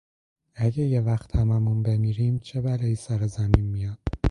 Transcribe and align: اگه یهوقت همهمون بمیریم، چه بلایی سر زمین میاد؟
اگه 0.55 0.83
یهوقت 0.83 1.35
همهمون 1.35 1.83
بمیریم، 1.83 2.39
چه 2.39 2.61
بلایی 2.61 2.95
سر 2.95 3.27
زمین 3.27 3.65
میاد؟ 3.71 3.99